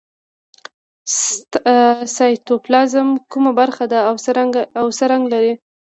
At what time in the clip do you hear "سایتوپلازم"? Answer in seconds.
2.15-3.09